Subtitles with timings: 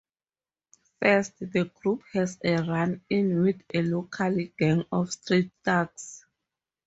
[0.99, 6.25] First, the group has a run in with a local gang of street thugs.